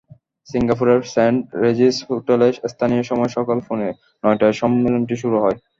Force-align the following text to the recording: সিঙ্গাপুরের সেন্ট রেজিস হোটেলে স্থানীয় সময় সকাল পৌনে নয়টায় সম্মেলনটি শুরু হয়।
সিঙ্গাপুরের 0.47 1.01
সেন্ট 1.13 1.41
রেজিস 1.63 1.95
হোটেলে 2.09 2.47
স্থানীয় 2.65 3.03
সময় 3.03 3.31
সকাল 3.37 3.57
পৌনে 3.65 3.89
নয়টায় 4.23 4.55
সম্মেলনটি 4.61 5.15
শুরু 5.21 5.37
হয়। 5.43 5.57